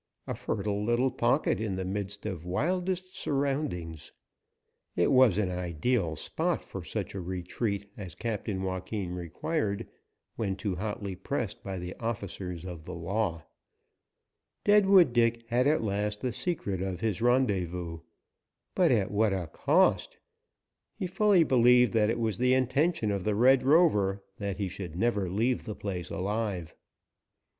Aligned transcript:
A 0.25 0.33
fertile 0.33 0.83
little 0.83 1.11
pocket 1.11 1.59
in 1.59 1.75
the 1.75 1.85
midst 1.85 2.25
of 2.25 2.43
wildest 2.43 3.15
surroundings, 3.15 4.11
it 4.95 5.11
was 5.11 5.37
an 5.37 5.51
ideal 5.51 6.15
spot 6.15 6.63
for 6.63 6.83
such 6.83 7.13
a 7.13 7.21
retreat 7.21 7.87
as 7.95 8.15
Captain 8.15 8.63
Joaquin 8.63 9.11
required 9.13 9.87
when 10.37 10.55
too 10.55 10.75
hotly 10.75 11.15
pressed 11.15 11.61
by 11.63 11.77
the 11.77 11.95
officers 11.99 12.65
of 12.65 12.83
the 12.85 12.95
law. 12.95 13.45
Deadwood 14.63 15.13
Dick 15.13 15.45
had 15.49 15.67
at 15.67 15.83
last 15.83 16.21
the 16.21 16.31
secret 16.31 16.81
of 16.81 17.01
his 17.01 17.21
rendezvous. 17.21 17.99
But 18.73 18.89
at 18.91 19.11
what 19.11 19.33
a 19.33 19.51
cost? 19.53 20.17
He 20.95 21.05
fully 21.05 21.43
believed 21.43 21.93
that 21.93 22.09
it 22.09 22.17
was 22.19 22.39
the 22.39 22.55
intention 22.55 23.11
of 23.11 23.23
the 23.23 23.35
Red 23.35 23.61
Rover 23.61 24.23
that 24.37 24.57
he 24.57 24.67
should 24.67 24.95
never 24.95 25.29
leave 25.29 25.65
the 25.65 25.75
place 25.75 26.09
alive. 26.09 26.73